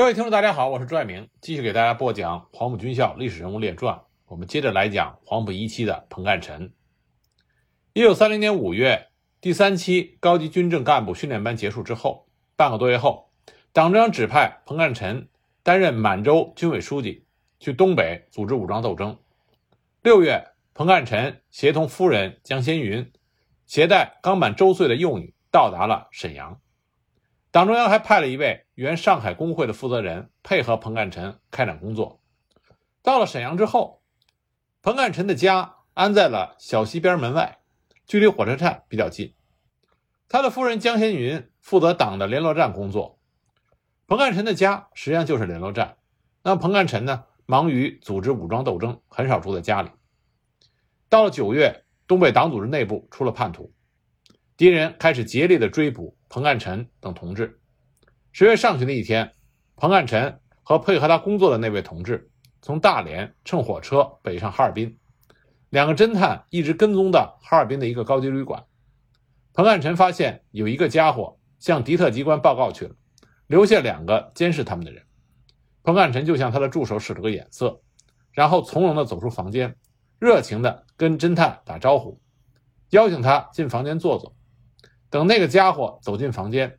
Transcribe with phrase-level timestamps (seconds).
[0.00, 3.96] 各位听众，大家好，我是朱爱明，继续给大家播讲《黄埔军校历史人物列传》。
[4.28, 6.72] 我们接着来讲黄埔一期的彭干臣。
[7.92, 9.08] 一九三零年五月，
[9.42, 12.26] 第三期高级军政干部训练班结束之后，
[12.56, 13.30] 半个多月后，
[13.74, 15.28] 党中央指派彭干臣
[15.62, 17.26] 担任满洲军委书记，
[17.58, 19.18] 去东北组织武装斗争。
[20.02, 23.12] 六月，彭干臣协同夫人江先云，
[23.66, 26.58] 携带刚满周岁的幼女，到达了沈阳。
[27.52, 32.22] 党中央还派了一位原上海工会的负责人配合彭干臣开展工作。
[33.02, 34.02] 到了沈阳之后，
[34.82, 37.58] 彭干臣的家安在了小西边门外，
[38.06, 39.34] 距离火车站比较近。
[40.28, 43.18] 他的夫人江先云负责党的联络站工作。
[44.06, 45.96] 彭干臣的家实际上就是联络站。
[46.44, 49.90] 那彭干臣呢，忙于组织武装斗争，很少住在家里。
[51.08, 53.72] 到了九月，东北党组织内部出了叛徒，
[54.56, 56.16] 敌人开始竭力的追捕。
[56.32, 57.58] 彭干臣等同志，
[58.30, 59.32] 十月上旬的一天，
[59.74, 62.30] 彭干臣和配合他工作的那位同志
[62.62, 64.96] 从大连乘火车北上哈尔滨。
[65.70, 68.64] 两个侦探一直跟踪到哈尔滨的一个高级旅馆。
[69.52, 72.94] 彭干臣发现有一个家伙向敌特机关报告去了，
[73.48, 75.02] 留下两个监视他们的人。
[75.82, 77.82] 彭干臣就向他的助手使了个眼色，
[78.30, 79.74] 然后从容地走出房间，
[80.20, 82.20] 热情地跟侦探打招呼，
[82.90, 84.36] 邀请他进房间坐坐。
[85.10, 86.78] 等那个家伙走进房间，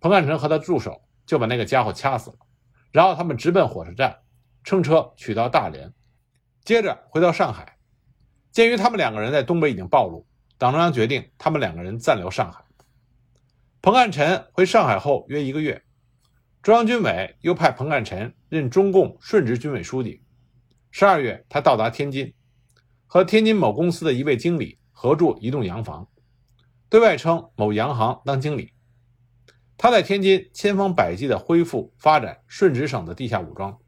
[0.00, 2.36] 彭干臣和他助手就把那个家伙掐死了。
[2.90, 4.18] 然后他们直奔火车站，
[4.64, 5.94] 乘车取到大连，
[6.64, 7.78] 接着回到上海。
[8.50, 10.26] 鉴于他们两个人在东北已经暴露，
[10.58, 12.64] 党中央决定他们两个人暂留上海。
[13.80, 15.82] 彭干臣回上海后约一个月，
[16.62, 20.22] 中央军委又派彭干臣任中共顺直军委书记。
[20.90, 22.34] 十二月，他到达天津，
[23.06, 26.08] 和天津某公司的一位经理合住一栋洋房。
[26.92, 28.74] 对外称某洋行当经理，
[29.78, 33.78] 他在天津千方百计地恢复发展顺直省的地下武装，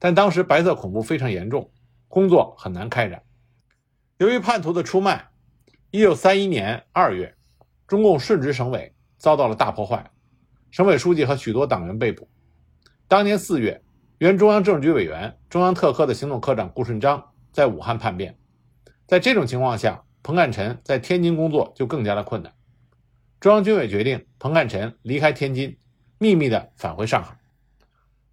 [0.00, 1.70] 但当时白色恐怖非常严重，
[2.08, 3.22] 工作很难开展。
[4.16, 5.28] 由于叛徒的出卖，
[5.92, 7.36] 一九三一年二月，
[7.86, 10.10] 中共顺直省委遭到了大破坏，
[10.72, 12.28] 省委书记和许多党员被捕。
[13.06, 13.80] 当年四月，
[14.18, 18.36] 原中央政治局委员、中央特科的行动科长顾顺章在武汉叛变，
[19.06, 20.02] 在这种情况下。
[20.28, 22.52] 彭干臣在天津工作就更加的困难，
[23.40, 25.78] 中央军委决定彭干臣离开天津，
[26.18, 27.38] 秘密的返回上海。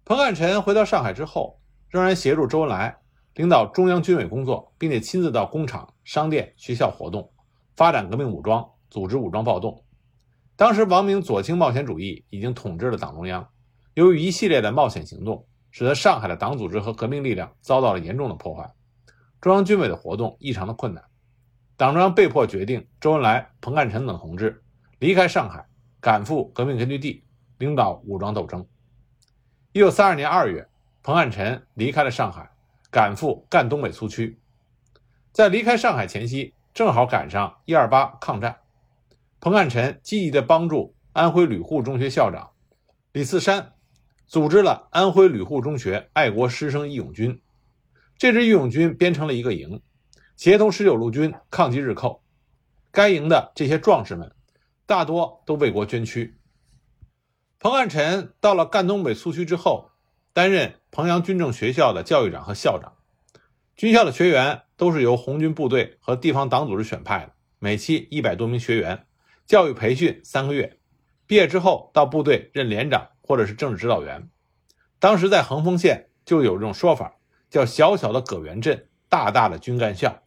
[0.04, 1.58] 彭干臣回到上海之后，
[1.88, 2.98] 仍然协助周恩来
[3.36, 7.32] 领导中央军委工作，并且亲自到工厂、商店、学校活动，
[7.76, 9.82] 发展革命武装，组织武装暴动。
[10.54, 13.48] 当时王明左倾冒险主义已经统治了党中央，
[13.94, 18.70] 由于一系列的冒险行动，使得上海的党组织和革命力量遭到了严重的破坏，
[19.40, 21.02] 中央军委的活动异常的困难。
[21.78, 24.62] 党中央被迫决定，周恩来、彭干臣等同志
[24.98, 25.66] 离开上海，
[26.00, 27.22] 赶赴革命根据地，
[27.58, 28.66] 领导武装斗争。
[29.72, 30.66] 一九三二年二月，
[31.02, 32.50] 彭干臣离开了上海，
[32.90, 34.38] 赶赴赣东北苏区。
[35.32, 38.56] 在离开上海前夕，正好赶上一二八抗战。
[39.38, 42.52] 彭干臣积极地帮助安徽旅护中学校长
[43.12, 43.74] 李次山，
[44.26, 47.38] 组织了安徽旅护中学爱国师生义勇军。
[48.16, 49.82] 这支义勇军编成了一个营。
[50.36, 52.22] 协同十九路军抗击日寇，
[52.90, 54.32] 该营的这些壮士们
[54.84, 56.36] 大多都为国捐躯。
[57.58, 59.90] 彭汉臣到了赣东北苏区之后，
[60.34, 62.92] 担任彭阳军政学校的教育长和校长。
[63.76, 69.06] 军校的学员都是由红军部队和地方党组织选派的，每期一百多名学员，
[69.46, 70.78] 教育培训三个月，
[71.26, 74.28] 毕业之后到部队任连长或者是政治指导员。
[74.98, 77.14] 当时在横峰县就有这种说法，
[77.48, 80.22] 叫“小小的葛源镇，大大的军干校”。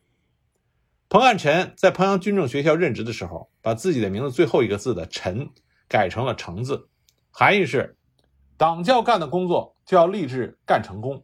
[1.09, 5.49] 彭干臣在彭阳军政学校任职的时候，把自己的名字最后一个字的“臣”
[5.89, 6.87] 改成了“成”字，
[7.31, 7.97] 含义是：
[8.57, 11.23] 党教干的工作就要立志干成功。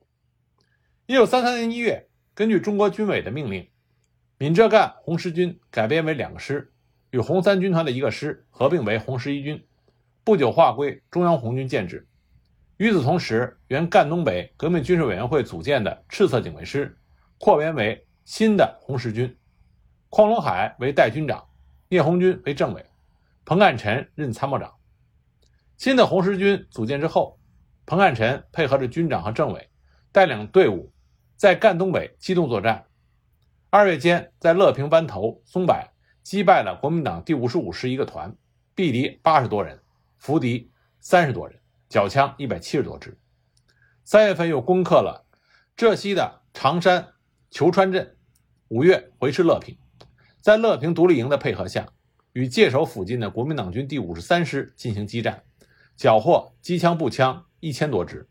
[1.05, 3.69] 一九三三年一月，根据中国军委的命令，
[4.39, 6.73] 闽浙赣红十军改编为两个师，
[7.11, 9.63] 与红三军团的一个师合并为红十一军，
[10.23, 12.07] 不久划归中央红军建制。
[12.77, 16.97] 与此同时，原赣东北革命军事委员会组建的赤色警卫师，
[17.37, 19.37] 扩编为新的红十军。
[20.15, 21.45] 匡龙海为代军长，
[21.89, 22.85] 聂红军为政委，
[23.43, 24.73] 彭干臣任参谋长。
[25.75, 27.37] 新的红十军组建之后，
[27.85, 29.69] 彭干臣配合着军长和政委，
[30.13, 30.93] 带领队伍
[31.35, 32.85] 在赣东北机动作战。
[33.69, 35.75] 二月间，在乐平湾头、松柏
[36.23, 38.33] 击败了国民党第五十五师一个团，
[38.73, 39.83] 毙敌八十多人，
[40.17, 40.71] 俘敌
[41.01, 41.59] 三十多人，
[41.89, 43.19] 缴枪一百七十多支。
[44.05, 45.25] 三月份又攻克了
[45.75, 47.05] 浙西的常山、
[47.51, 48.15] 裘川镇，
[48.69, 49.77] 五月回师乐平。
[50.45, 51.87] 在乐平独立营的配合下，
[52.33, 55.41] 与界首附近的国民党军第五十三师进行激战，
[55.97, 58.29] 缴获机枪、步枪一千多支。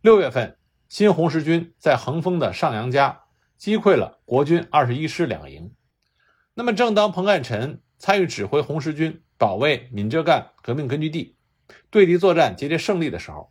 [0.00, 0.56] 六月份，
[0.88, 3.22] 新红十军在横峰的上杨家
[3.56, 5.74] 击溃了国军二十一师两营。
[6.54, 11.34] 那么，正当彭干臣参与指挥红十军保卫闽浙赣革命根据地，
[11.90, 13.50] 对敌作战节节胜利的时候，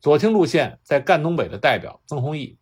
[0.00, 2.58] 左倾路线在赣东北的代表曾洪义，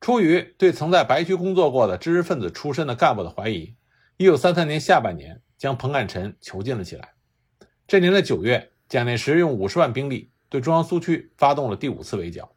[0.00, 3.76] 出于对曾在白区工作过的知识分子出身的干部的怀疑，
[4.16, 7.14] 一九三三年下半年将彭干臣囚禁了起来。
[7.86, 12.54] 这年的九月，蒋介石用五十万兵力对中央苏区发动了第五次围剿，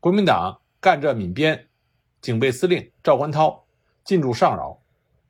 [0.00, 1.68] 国民党赣浙闽边
[2.22, 3.66] 警备司令赵观涛
[4.04, 4.82] 进驻上饶。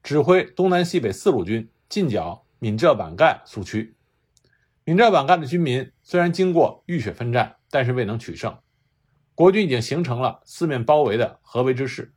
[0.03, 3.95] 指挥东南西北四路军进剿闽浙皖赣苏区。
[4.85, 8.57] 闽浙皖赣的军民虽然经过浴血奋战，但是未能取胜。
[9.35, 12.15] 国军已经形成了四面包围的合围之势。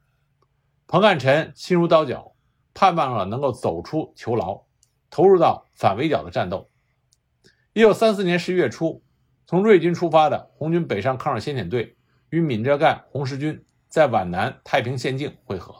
[0.88, 2.33] 彭干臣心如刀绞，
[2.74, 4.64] 盼望着能够走出囚牢，
[5.10, 6.70] 投入到反围剿的战斗。
[7.74, 9.04] 一九三四年十一月初，
[9.46, 11.98] 从瑞金出发的红军北上抗日先遣队
[12.30, 15.76] 与闽浙赣红十军在皖南太平县境会合，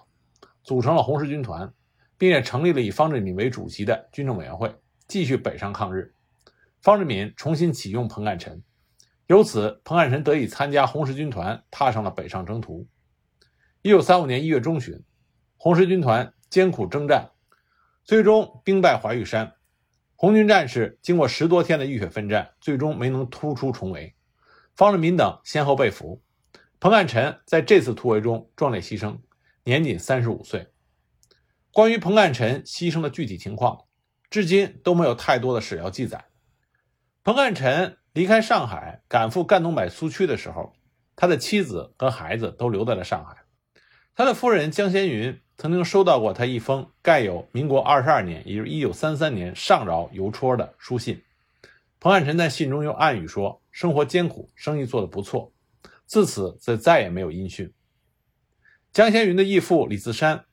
[0.64, 1.74] 组成了红十军团。
[2.16, 4.74] 并且成立了以方志敏为主席的军政委员会，
[5.10, 6.14] 继续北上抗日。
[6.82, 8.64] 方志敏重新启用彭干臣，
[9.28, 12.88] 由此彭干臣得以参加红十军团，踏上了北上征途。
[13.82, 15.04] 一九三五年一月中旬，
[15.58, 17.32] 红十军团艰苦征战，
[18.04, 19.56] 最终兵败怀玉山。
[20.16, 24.14] 红军战士经过十多天的浴血奋战，最终没能突出重围。
[24.76, 26.22] 方志敏等先后被俘，
[26.80, 29.18] 彭干臣在这次突围中壮烈牺牲，
[29.64, 30.68] 年仅三十五岁。
[31.72, 33.86] 关于彭干臣牺牲的具体情况，
[34.30, 36.26] 至今都没有太多的史料记载。
[37.24, 40.76] 彭干臣离开上海赶赴赣东北苏区的时候，
[41.16, 43.38] 他的妻子和孩子都留在了上海。
[44.14, 51.22] 他的夫人江先云曾经收到过他一封盖有民国二十二年，也就是一九三三年上饶邮戳的书信。
[52.00, 55.52] 彭汉臣在信中又暗语说：“生活艰苦，生意做得不错。”
[56.06, 57.72] 自此则再也没有音讯。
[58.92, 60.46] 江先云的义父李自山。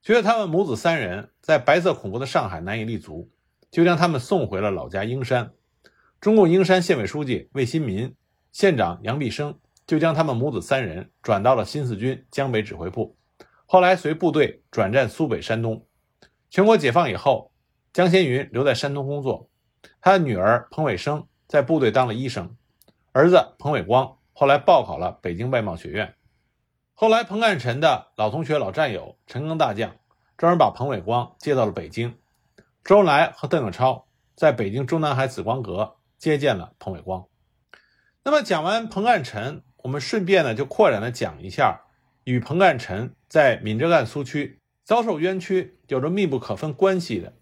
[0.00, 3.28] 觉得他们母子三人在白色恐怖的上海难以立足，
[3.70, 5.52] 就将他们送回了老家英山。
[6.20, 8.14] 中共英山县委书记魏新民、
[8.52, 13.16] 县长杨必生就将他们母子三人转到了新四军江北指挥部，
[13.70, 15.86] 后来随部队转战苏北、山东。
[16.48, 17.52] 全国解放以后，
[17.92, 19.50] 江先云留在山东工作，
[20.00, 22.56] 他的女儿彭伟生在部队当了医生，
[23.12, 26.14] 儿子彭伟光后来报考了北京外贸学院。
[26.94, 29.94] 后来，彭干臣的老同学、老战友陈赓大将
[30.38, 32.18] 专门把彭伟光接到了北京。
[32.82, 37.26] 周恩来和邓颖超在北京中南海紫光阁接见了彭伟光。
[38.24, 41.82] 那么，讲完彭干臣，我们顺便呢就扩展的讲一下
[42.24, 47.34] 与彭干臣在闽浙赣苏区遭受冤屈有着密不可分关系的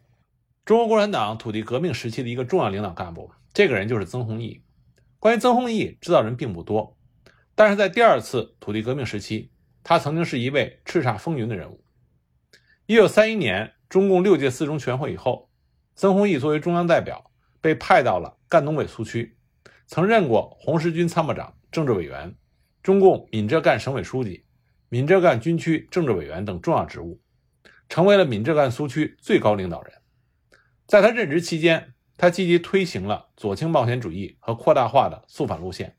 [0.65, 4.63] 中国共产党土地革命时期的一个重要领导干部，这个人就是曾洪易。
[5.21, 6.97] 关于曾洪易，知道人并不多。
[7.55, 9.53] 但是在第二次土地革命时期，
[9.85, 11.85] 他曾经是一位叱咤风云的人物。
[12.87, 15.49] 一九三一年，中共六届四中全会以后，
[15.95, 17.31] 曾洪易作为中央代表
[17.61, 19.37] 被派到了赣东北苏区，
[19.87, 22.35] 曾任过红十军参谋长、政治委员、
[22.83, 24.45] 中共闽浙赣省委书记、
[24.89, 27.21] 闽浙赣军区政治委员等重要职务，
[27.89, 29.93] 成为了闽浙赣苏区最高领导人。
[30.87, 35.97] 在他任职期间，他积极推行了左倾冒险主义和扩大化的肃反路线。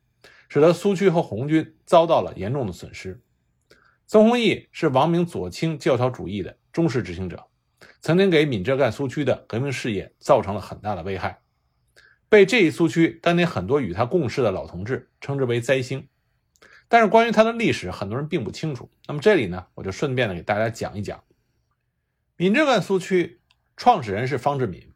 [0.49, 3.21] 使得苏区和红军遭到了严重的损失。
[4.05, 7.47] 曾洪易是王明左倾教条主义的忠实执行者，
[7.99, 11.41] 曾经给闽浙赣苏区的革命事业造成了很大的危害，
[12.29, 16.07] 被这一苏区当年很多与他共事的老同志称之为“灾星”。
[16.89, 18.89] 但是关于他的历史，很多人并不清楚。
[19.07, 21.23] 那么这里呢，我就顺便的给大家讲一讲。
[22.35, 23.41] 闽浙赣苏区
[23.75, 24.93] 创始人是方志敏，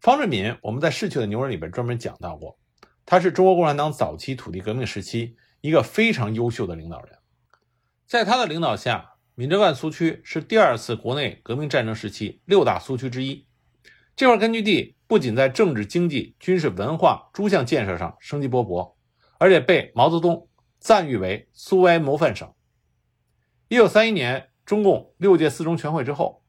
[0.00, 2.58] 方志敏我们在逝去的牛人里边专门讲到过。
[3.06, 7.18] 他是中国共产党早期土地革命时期一个非常优秀的领导人，
[8.06, 13.46] 在他的领导下，闽浙赣苏区是第二次国内革命战争时期六大苏区之一。
[14.14, 18.94] 这块根据地不仅在政治、经济、军事、文化诸项建设上生机勃勃，
[19.38, 20.48] 而且被毛泽东
[20.82, 22.52] 赞誉为苏维埃模范省。
[23.68, 26.42] 一九三一年，中共六届四中全会之后，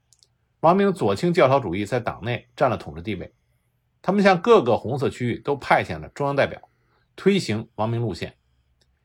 [0.58, 3.32] 王明左倾教条主义在党内占了统治地位。
[4.02, 6.60] 他们向各个红色区域都派遣了中央代表，
[7.14, 8.36] 推行王明路线。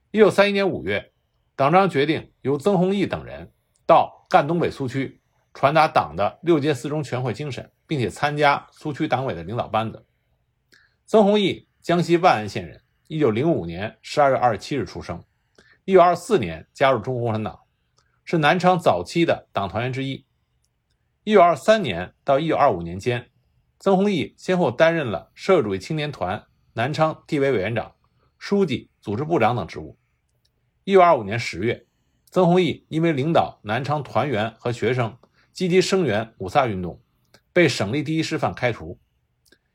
[0.10, 1.14] 一九三一年五月，
[1.56, 3.54] 党章决定由曾洪易等人
[3.86, 5.22] 到赣东北苏区
[5.54, 10.08] 传达党的六届四中全会精神，并且参加苏区党委的领导班子。
[11.06, 15.24] 曾洪易，江西万安县人，一九零五年十二月二十七日出生，
[15.84, 17.62] 一九二四年加入中国共产党，
[18.24, 20.28] 是南昌早期的党团员之一。
[21.24, 23.32] 一九二三年到一九二五年间。
[23.80, 27.96] 曾洪易先后担任了社会主义青年团南昌地委委员长、
[28.38, 29.98] 书记、组织部长等职务。
[30.84, 31.88] 一九二五年十月，
[32.30, 35.18] 曾洪义因为领导南昌团员和学生
[35.52, 37.02] 积极声援五卅运动，
[37.52, 39.00] 被省立第一师范开除。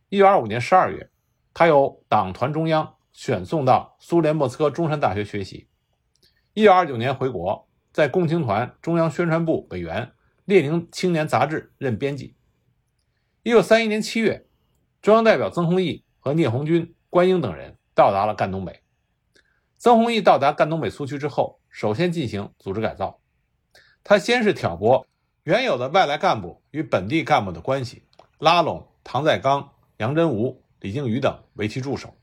[0.08, 1.10] 一九二五年十二月，
[1.52, 5.68] 他由党团中央选送到苏联莫斯科中山大学学习。
[6.52, 10.12] 一九二九年回国，在共青团中央宣传部委员、
[10.44, 12.34] 列宁青年杂志任编辑。
[13.44, 14.46] 一九三一年七月，
[15.00, 18.82] 中央代表曾洪义和聂红军、关英等人到达了赣东北。
[19.78, 23.20] 曾洪义到达赣东北苏区之后，首先进行组织改造。
[24.02, 25.06] 他先是挑拨
[25.44, 28.02] 原有的外来干部与本地干部的关系，
[28.38, 32.16] 拉拢唐在刚、杨真吾、李靖宇等为其助手。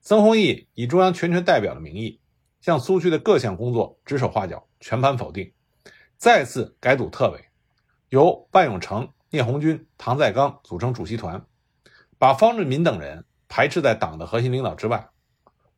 [0.00, 2.20] 曾洪义以中央全权代表的名义，
[2.60, 5.52] 向苏区的各项工作指手画脚，全盘否定，
[6.16, 7.44] 再次改组特委，
[8.08, 9.08] 由万永成。
[9.30, 11.44] 聂红军、唐在刚组成主席团，
[12.16, 15.10] 把方志敏等人排斥在党的核心领导之外，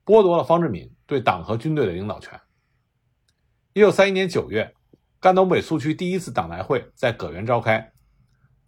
[0.04, 2.40] 剥夺了方志敏对党和军队的领导权。
[3.72, 4.72] 一九三一年九月，
[5.18, 7.90] 赣东北苏区第一次党代会在葛源召开，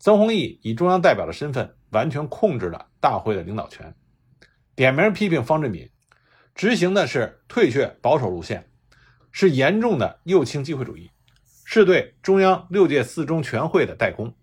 [0.01, 3.95] 曾洪义以中央代表的身份，完全控制了大会的领导权，
[4.75, 5.91] 点名批评方志敏，
[6.55, 8.71] 执行的是退却保守路线，
[9.31, 11.11] 是严重的右倾机会主义，
[11.65, 14.35] 是对中央六届四中全会的代工。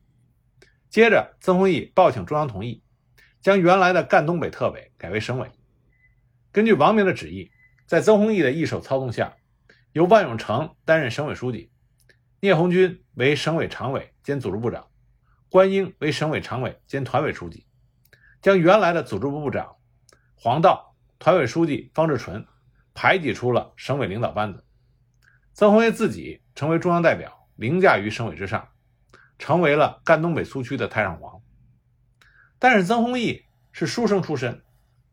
[0.87, 2.83] 接着，曾洪义报请中央同意，
[3.41, 5.49] 将原来的赣东北特委改为省委。
[6.51, 7.51] 根据王明的旨意，
[7.87, 9.35] 在曾洪义的一手操纵下，
[9.93, 11.71] 由万永成担任省委书记，
[12.39, 14.87] 聂红军为省委常委兼组织部长，
[15.49, 17.65] 关英为省委常委兼团委书记，
[18.41, 19.75] 将原来的组织部部长
[20.41, 22.47] 黄道、团委书记方志纯
[22.93, 24.63] 排挤出了省委领导班子。
[25.53, 28.69] 曾洪义自己成为中央代表，凌驾于省委之上。
[29.37, 31.41] 成为了赣东北苏区的太上皇，
[32.59, 34.61] 但是曾洪义是书生出身，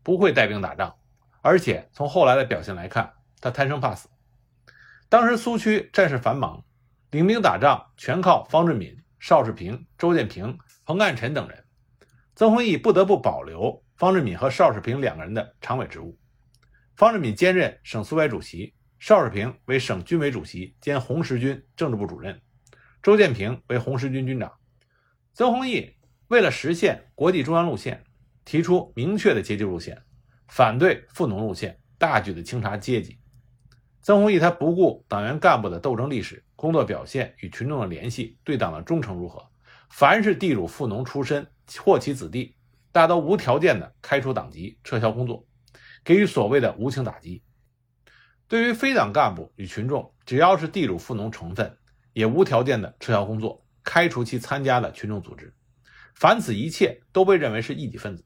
[0.03, 0.97] 不会带兵打仗，
[1.41, 4.09] 而且从后来的表现来看，他贪生怕死。
[5.07, 6.65] 当时苏区战事繁忙，
[7.09, 11.63] 领兵打仗全靠方志敏、邵世平、周建平、彭干臣等人，
[12.35, 16.17] 曾洪义不得不保留方志敏和邵世平两个人的常委职务。
[16.95, 22.39] 方志敏兼任省苏维主席，邵世平为省军委主席兼红十军政治部主任。
[23.01, 24.51] 周建平为红十军军长，
[25.33, 25.95] 曾洪义
[26.27, 28.03] 为了实现国际中央路线，
[28.45, 30.03] 提出明确的阶级路线，
[30.47, 33.17] 反对富农路线，大举的清查阶级。
[34.01, 39.47] 曾洪义他不顾党员干部的斗争历史、工作表现与群众的联系、对党的忠诚如何，
[39.89, 41.47] 凡是地主富农出身
[41.79, 42.56] 或其子弟，
[42.97, 45.45] 大家都无条件的开除党籍、撤销工作，
[46.03, 47.43] 给予所谓的无情打击。
[48.47, 51.77] 对于非党干部与群众，只要是地主富农成分。
[52.13, 55.53] 也无条件的撤销工作，开除其参加的群众组织，
[56.15, 58.25] 凡此一切都被认为是异己分子，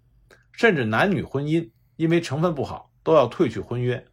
[0.54, 4.08] 甚至男女婚姻因为成分不好都要退去婚约，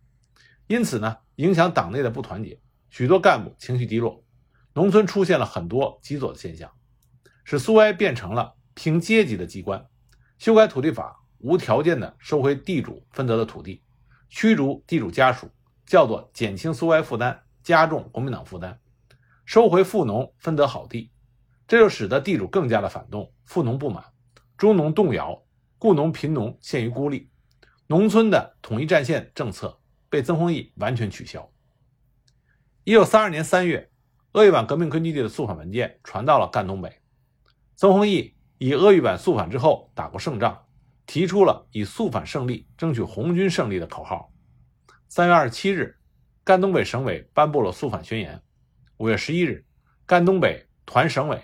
[0.66, 2.60] 因此呢，影响党内的不团结，
[2.90, 4.24] 许多干部情绪低落，
[4.72, 6.68] 农村出现了很多极左的现象，
[7.44, 9.86] 使苏维埃变成了凭阶级的机关，
[10.38, 13.82] 修改土地法，无条件的收回地主分得的土地，
[14.28, 15.50] 驱逐地主家属，
[15.84, 18.78] 叫做减轻苏维埃负担，加重国民党负担。
[19.44, 21.10] 收回富农分得好地，
[21.66, 24.04] 这就使得地主更加的反动，富农不满，
[24.56, 25.42] 中农动摇，
[25.78, 27.30] 雇农贫农陷于孤立，
[27.88, 31.50] 农村的统一战线政策被曾洪义完全取消。
[32.84, 33.90] 一九三二年三月，
[34.32, 37.00] 鄂豫皖革命根据地的肃反文件传到了赣东北，
[37.74, 40.66] 曾洪义以鄂豫皖肃反之后打过胜仗，
[41.06, 44.32] 提出了以肃反胜利争取红军胜利的口号。
[45.08, 45.96] 三月二十七日，
[46.44, 48.42] 赣东北省委颁布了肃反宣言。
[48.96, 49.64] 五月十一日，
[50.06, 51.40] 赣东北团省委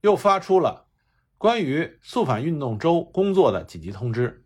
[0.00, 0.86] 又发出了
[1.36, 4.44] 关于肃反运动周工作的紧急通知。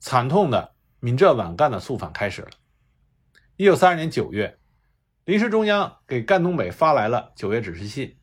[0.00, 2.50] 惨痛的闽浙皖赣的肃反开始了。
[3.56, 4.58] 一九三二年九月，
[5.24, 8.18] 临时中央给赣东北发来了九月指示信，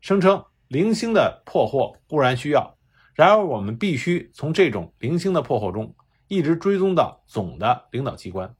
[0.00, 2.76] 声称零星的破获固然需要，
[3.14, 5.94] 然而我们必须从这种零星的破获中
[6.28, 8.54] 一直追踪到总的领导机关。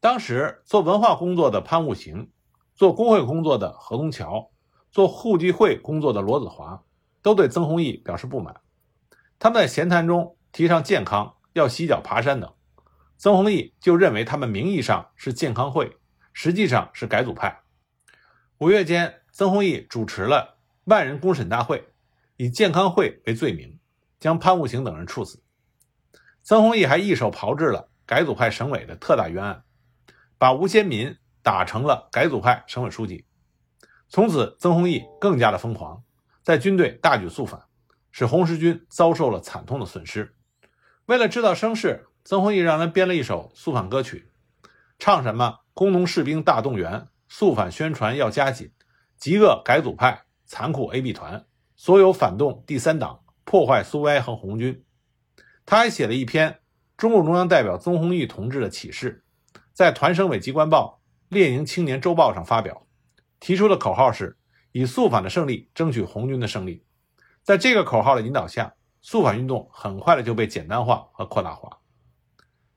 [0.00, 2.30] 当时做文化工作的潘悟行。
[2.74, 4.50] 做工会工作的何东桥，
[4.90, 6.82] 做互济会工作的罗子华，
[7.20, 8.62] 都对曾洪义表示不满。
[9.38, 12.50] 他们在闲谈中提倡健康，要洗脚爬山等。
[13.18, 15.98] 曾洪义就认为他们名义上是健康会，
[16.32, 17.60] 实际上是改组派。
[18.58, 21.88] 五月间，曾洪义主持了万人公审大会，
[22.36, 23.78] 以健康会为罪名，
[24.20, 25.42] 将潘悟行等人处死。
[26.42, 29.64] 曾洪义还一手炮制了改组派省委的特大冤案，
[30.38, 31.16] 把吴先民。
[31.44, 33.26] 打成了改组派省委书记，
[34.08, 36.04] 从此曾洪义更加的疯狂，
[36.44, 37.64] 在军队大举肃反，
[38.12, 40.36] 使红十军遭受了惨痛的损失。
[41.06, 44.30] 为了制造声势，曾洪义让人编了一首肃反歌曲，
[45.00, 48.70] 唱什么“工农士兵大动员，肃反宣传要加紧，
[49.16, 54.84] 极恶改组派，残酷 AB 团，所有反动第三党，破坏苏维埃和红军。”
[55.64, 56.60] 他还写了一篇
[56.94, 59.24] 中共中央代表曾洪义同志的启事，
[59.72, 61.00] 在团省委机关报
[61.34, 62.86] 《列宁青年周报》上发表，
[63.40, 64.36] 提出的口号是
[64.72, 66.84] 以肃反的胜利争取红军的胜利。
[67.42, 71.78] 在这个口号的引导下，肃反运动很快的就被简单化和扩大化。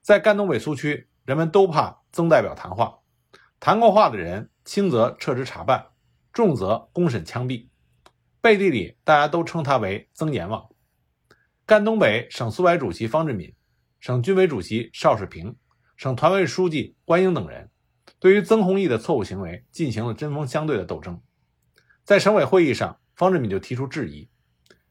[0.01, 2.99] 在赣东北苏区，人们都怕曾代表谈话，
[3.59, 5.87] 谈过话的人轻则撤职查办，
[6.35, 7.69] 重则公审枪毙。
[8.41, 10.67] 背地里大家都称他为曾阎王。
[11.65, 13.55] 赣东北省苏维主席方志敏、
[14.01, 15.55] 省军委主席邵世平、
[15.95, 17.71] 省团委书记关英等人，
[18.19, 21.21] 对于曾洪义的错误行为进行了针锋相对的斗争。
[22.03, 24.29] 在省委会议上，方志敏就提出质疑。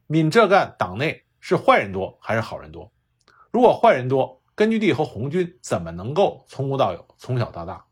[0.07, 2.91] 闽浙赣党内是坏人多还是好人多？
[3.51, 7.85] 如果坏人多，根据地和红军怎么能够从无到有、从小到大？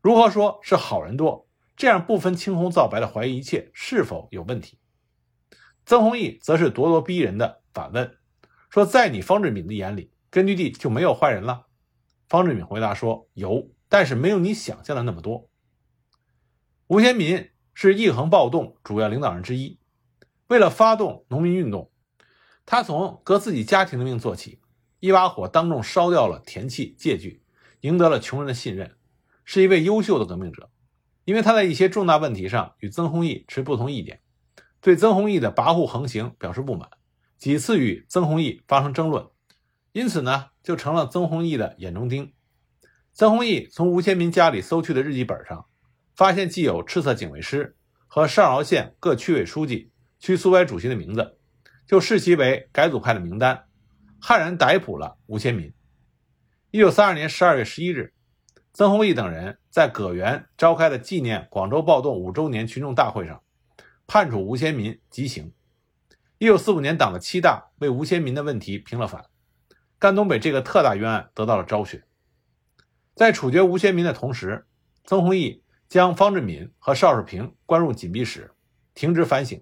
[0.00, 1.47] 如何说是好人多？
[1.78, 4.80] 这样不分青红皂白的怀疑一切是否有问题？
[5.86, 8.18] 曾洪义则是咄咄逼人的反问
[8.68, 11.66] 说：“在你方志敏的眼里，根据地就没有坏人了？”
[12.28, 15.48] 方志敏回答说：“有，但是没有你想象的那么多。”
[16.88, 19.78] 吴先民是义恒暴动主要领导人之一。
[20.48, 21.92] 为了发动农民运动，
[22.66, 24.60] 他从革自己家庭的命做起，
[24.98, 27.44] 一把火当众烧掉了田契、借据，
[27.82, 28.96] 赢得了穷人的信任，
[29.44, 30.68] 是一位优秀的革命者。
[31.28, 34.22] 因为他在一些重大问题上与曾洪义持不同意见，
[34.80, 36.88] 对曾洪义的跋扈横行表示不满，
[37.36, 39.26] 几次与曾洪义发生争论，
[39.92, 42.32] 因此呢，就成了曾洪义的眼中钉。
[43.12, 45.66] 曾洪义从吴先民家里搜去的日记本上，
[46.16, 49.92] 发现既有赤色警卫师和上饶县各区委书记。
[50.18, 51.36] 区苏维主席的名字，
[51.86, 53.66] 就视其为改组派的名单，
[54.18, 55.74] 悍然逮捕了吴先民。
[56.70, 58.14] 一九三二年十二月十一日，
[58.78, 63.42] 曾洪义等人在葛源召开的纪念广州暴动五周年群众大会上，
[64.06, 65.52] 判处吴先民极刑。
[66.38, 69.24] 一九四五年，党的七大为吴先民的问题平了反，
[69.98, 72.04] 赣东北这个特大冤案得到了昭雪。
[73.16, 74.64] 在处决吴先民的同时，
[75.02, 78.52] 曾洪义将方志敏和邵世平关入紧闭室，
[78.94, 79.60] 停职反省。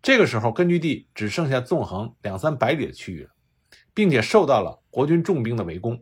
[0.00, 3.30] 这个时候，根据地只剩下纵横两三百里的区域了，
[3.92, 6.00] 并且受到了国军重兵的围攻，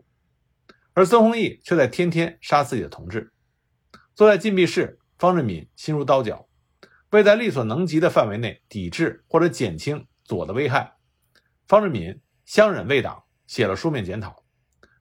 [0.98, 3.32] 而曾洪义却在天天杀自己的同志。
[4.16, 6.48] 坐在禁闭室，方志敏心如刀绞，
[7.10, 10.96] 为在力所能及的范围内抵制或者减轻左的危害，
[11.68, 14.42] 方志敏相忍为党，写了书面检讨。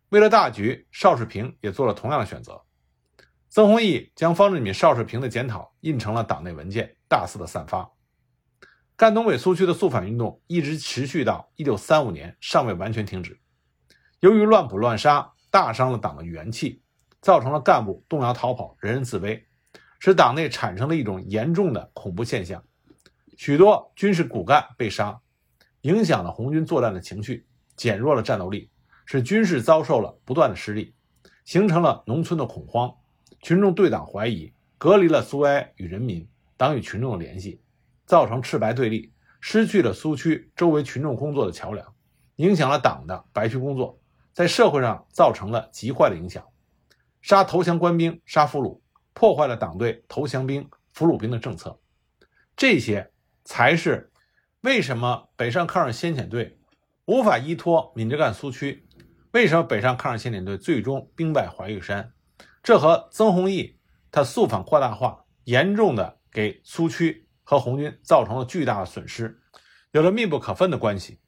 [0.09, 2.63] 为了大局，邵世平也做了同样的选择。
[3.49, 7.89] 曾洪义将方志敏、邵世平的检讨印成了党内文件，大肆的散发。
[8.95, 13.41] 赣东北苏区的肃反运动一直持续到一九三五年，尚未完全停止。
[14.19, 16.83] 由于乱捕乱杀，大伤了党的元气，
[17.19, 19.47] 造成了干部动摇逃跑、人人自危，
[19.97, 22.63] 使党内产生了一种严重的恐怖现象。
[23.35, 25.19] 许多军事骨干被杀，
[25.81, 28.69] 影响了红军作战的情绪，减弱了战斗力，
[29.07, 30.93] 使军事遭受了不断的失利，
[31.43, 32.93] 形成了农村的恐慌，
[33.41, 37.59] 群众对党怀疑，隔离了苏维埃与人民、党与群众的联系。
[38.05, 41.95] 造成赤白对立，失去了苏区周围群众工作的桥梁，
[42.35, 43.99] 影响了党的白区工作，
[44.37, 46.45] 在社会上造成了极坏的影响。
[47.23, 48.79] 杀投降官兵，杀俘虏，
[49.13, 51.81] 破坏了党对投降兵、俘虏兵的政策。
[52.55, 53.11] 这些
[53.43, 54.11] 才是
[54.61, 56.59] 为什么北上抗日先遣队
[57.05, 58.87] 无法依托闽浙赣苏区，
[59.31, 62.13] 为什么北上抗日先遣队最终兵败怀玉山。
[62.61, 63.79] 这和曾洪义
[64.11, 67.27] 他肃反扩大化，严重的给苏区。
[67.49, 69.41] 和红军造成了巨大的损失，
[69.91, 71.21] 有着密不可分的关系。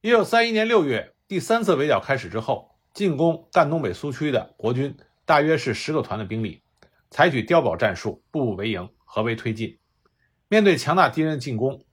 [0.00, 6.62] 一九三一年六月，第三次围剿开始之后，进攻赣东北苏区的国军大约是十个团的兵力，
[7.10, 9.76] 采取碉堡战术，步步为营，合围推进。
[10.46, 11.84] 面对强大敌人的进攻，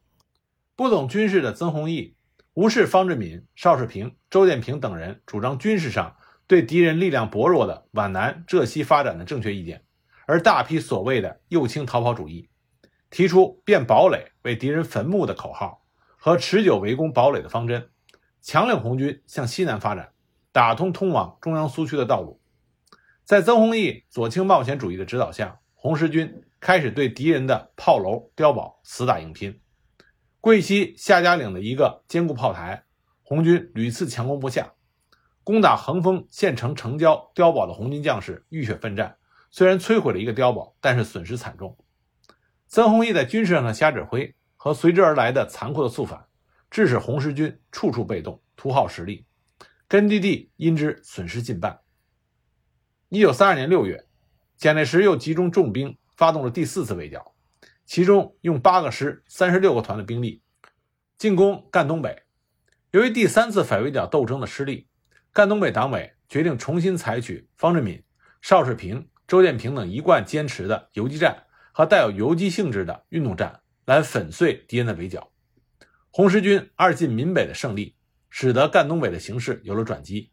[0.76, 2.16] 不懂军事的曾洪义
[2.54, 6.16] 无视方志敏、邵世平、周建平等人主张军事上
[6.46, 9.84] 对敌人力量薄弱的皖南、浙西发展的正确意见，
[10.28, 12.50] 而大批所谓的右倾逃跑主义。
[13.10, 15.84] 提出变堡垒为敌人坟墓的口号
[16.18, 17.90] 和持久围攻堡垒的方针，
[18.44, 20.12] 强令红军向西南发展，
[20.52, 22.42] 打通通往中央苏区的道路。
[23.24, 29.62] 在曾洪义左倾冒险主义的指导下，红十军开始对敌人的炮楼、碉堡死打硬拼。
[30.42, 32.84] 桂西夏家岭的一个坚固炮台，
[33.22, 34.74] 红军屡次强攻不下。
[35.46, 39.16] 攻打横峰县城城郊碉堡的红军将士浴血奋战，
[39.52, 41.78] 虽然摧毁了一个碉堡，但是损失惨重。
[42.68, 46.26] 曾洪义在军事上的瞎指挥和随之而来的残酷的肃反，
[46.74, 49.28] 致使红十军处处被动，徒耗实力。
[49.88, 51.82] 根据地因之损失近半。
[53.10, 54.08] 一九三二年六月，
[54.58, 57.36] 蒋介石又集中重兵发动了第四次围剿，
[57.86, 60.42] 其中用八个师、三十六个团的兵力
[61.16, 62.24] 进攻赣东北。
[62.90, 64.88] 由于第三次反围剿斗争的失利，
[65.32, 68.04] 赣东北党委决定重新采取方志敏、
[68.42, 75.30] 邵世平、周建平等一贯坚持的游击战和带有游击性质的运动战来粉碎敌人的围剿。
[76.16, 77.96] 红十军二进闽北的胜利，
[78.30, 80.30] 使得赣东北的形势有了转机。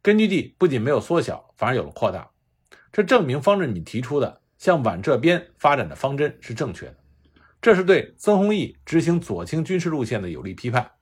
[0.00, 2.30] 根据地不仅没有缩小，反而有了扩大，
[2.90, 6.96] 这证明方志敏提出的向皖浙边发展的方针是正确的。
[7.60, 10.92] 这是对曾洪易执行左倾军事路线的有力批判。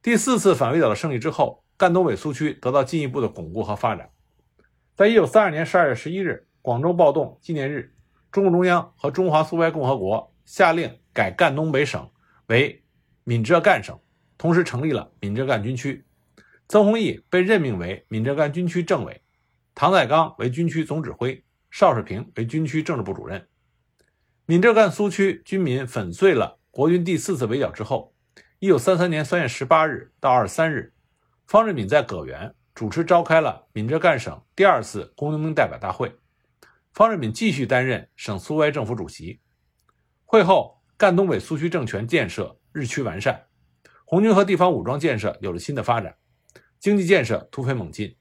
[0.00, 4.10] 第四次反围剿的胜利之后，赣东北苏区得到进一步的巩固和发展。
[4.94, 7.92] 在一九三二年十二月十一日广州暴动纪念日，
[8.30, 12.08] 中共中央和中华苏维埃共和国下令改赣东北省
[12.46, 12.84] 为
[13.24, 13.98] 闽浙赣省，
[14.38, 16.04] 同时成立了闽浙赣军区。
[16.68, 19.22] 曾洪易被任命为闽浙赣军区政委，
[19.74, 23.48] 唐在刚为军区总指挥，邵世平为军区政治部主任。
[24.46, 28.14] 闽浙赣苏区军民粉碎了国军第四次围剿之后，
[28.58, 30.92] 一九三三年三月十八日到二十三日，
[31.46, 36.16] 方志敏在葛源主持召开了闽浙赣省第二次工农兵代表大会，
[36.92, 39.40] 方志敏继续担任省苏维埃政府主席。
[40.24, 43.46] 会后，赣东北苏区政权建设日趋完善，
[44.04, 46.14] 红军和地方武装建设有了新的发展。
[46.78, 48.18] 经济建设突飞猛进，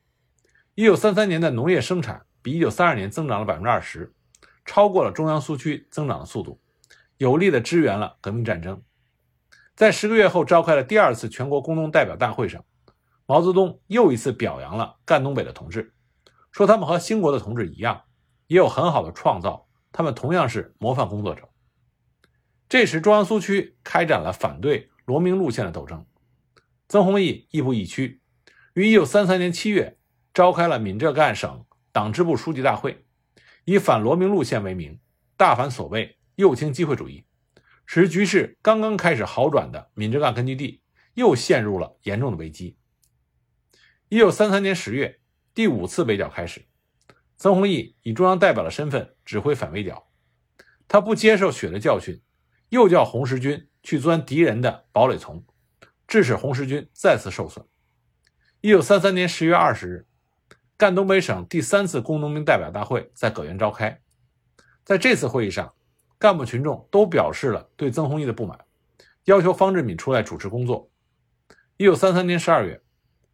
[0.75, 4.13] 一九三三年的农业生产比一九三二年增长了百分之二十，
[4.63, 6.61] 超过了中央苏区增长的速度，
[7.17, 8.81] 有力的支援了革命战争。
[9.75, 12.63] 在十个月后召开了第二次全国工农代表大会上，
[13.25, 15.93] 毛泽东又一次表扬了赣东北的同志，
[16.53, 18.03] 说他们和兴国的同志一样，
[18.47, 21.48] 也有很好的创造，他们同样是模范工作者。
[22.69, 26.05] 这时，中央苏区开展了反对罗明路线的斗争，
[26.87, 28.21] 曾洪易亦步亦趋。
[28.75, 29.97] 于一九三三年七月，
[30.35, 33.03] 召开了闽浙赣省党支部书记大会，
[33.65, 34.99] 以反罗明路线为名，
[35.35, 37.25] 大反所谓右倾机会主义，
[37.87, 40.83] 使局势刚刚开始好转的闽浙赣根据地
[41.15, 42.77] 又陷入了严重的危机。
[44.09, 45.19] 一九三三年十月，
[45.55, 46.67] 第五次围剿开始，
[47.35, 50.07] 曾洪易以中央代表的身份指挥反围剿，
[50.87, 52.21] 他不接受血的教训，
[52.69, 55.43] 又叫红十军去钻敌人的堡垒丛，
[56.07, 57.65] 致使红十军再次受损。
[58.61, 60.05] 一九三三年十月二十日，
[60.77, 64.01] 赣东北省第三次工农兵代表大会在葛源召开。
[64.83, 65.73] 在这次会议上，
[66.17, 68.59] 干部群众都表示了对曾洪易的不满，
[69.25, 70.89] 要求方志敏出来主持工作。
[71.77, 72.81] 一九三三年十二月，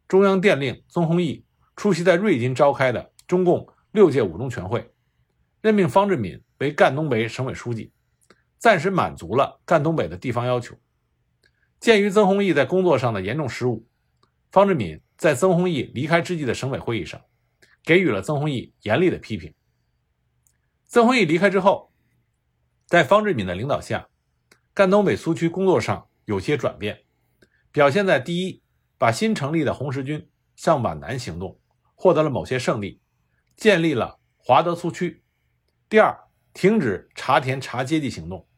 [0.06, 1.44] 中央电令曾洪易
[1.74, 4.92] 出席在瑞金召开的中共六届五中全会，
[5.60, 7.92] 任命方志敏为赣东北省委书记，
[8.58, 10.76] 暂时满足了赣东北的地方要求。
[11.80, 13.86] 鉴于曾洪易在工作上的严重失误，
[14.50, 15.00] 方志敏。
[15.18, 17.22] 在曾洪易离开之际的省委会议上，
[17.82, 19.54] 给予了曾洪易严厉的批评。
[20.84, 21.90] 曾洪易离开之后，
[22.84, 24.10] 在方志敏的领导下，
[24.74, 27.04] 赣东北苏区工作上有些转变，
[27.72, 28.62] 表现在第一，
[28.98, 31.58] 把新成立的红十军向皖南行动，
[31.94, 33.00] 获得了某些胜利，
[33.56, 35.22] 建立了华德苏区；
[35.88, 36.25] 第二，
[36.56, 38.48] 停止查田查阶级行动，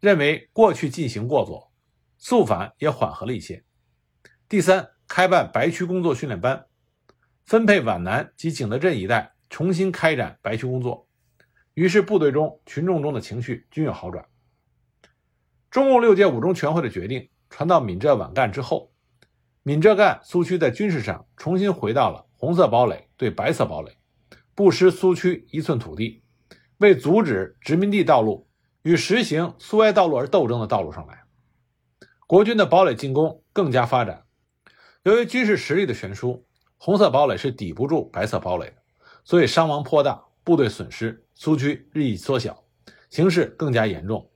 [0.00, 1.72] 认为过去进行过左，
[2.18, 3.62] 肃反也缓和了一些；
[4.48, 4.90] 第三。
[5.06, 6.66] 开办白区工作训练班，
[7.46, 11.08] 分配皖南及景德镇一带重新开展白区工作，
[11.72, 14.26] 于是部队中、群众中的情绪均有好转。
[15.70, 18.92] 中共六届五中全会的决定传到闽浙皖赣之后，
[19.62, 23.96] 闽浙赣苏区在军事上重新回到了红色堡垒对白色堡垒，
[24.54, 26.22] 不失苏区一寸土地，
[26.78, 28.48] 为阻止殖民地道路
[28.82, 31.22] 与实行苏维埃道路而斗争的道路上来。
[32.26, 34.24] 国军的堡垒进攻更加发展。
[35.02, 38.76] 由于军事实力的悬殊，红色堡垒是抵不住白色堡垒的，
[39.24, 42.64] 所以伤亡颇大，部队损失，苏区日益缩小，
[43.10, 44.30] 形势更加严重。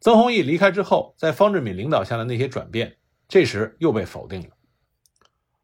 [0.00, 2.96] 曾洪易离开之后，在方志敏领导下的那些转变，
[3.28, 4.48] 这时又被否定了。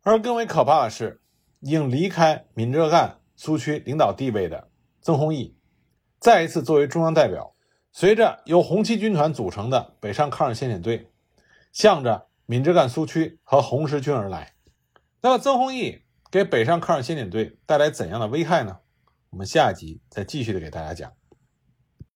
[0.03, 1.21] 而更为可怕的是，
[1.61, 4.71] 已经离开闽浙赣苏区领导地位的
[5.01, 5.57] 曾洪易，
[6.21, 7.55] 再一次作为中央代表，
[7.93, 11.11] 随着由红七军团组成的北上抗日先遣队，
[11.73, 12.27] 向着。
[12.51, 14.55] 闽浙赣苏区和红十军而来，
[15.21, 16.01] 那么曾洪易
[16.31, 18.79] 给北上抗日先遣队带来怎样的危害呢？
[19.29, 21.13] 我们下集再继续的给大家讲。